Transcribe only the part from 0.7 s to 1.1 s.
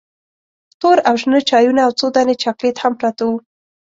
تور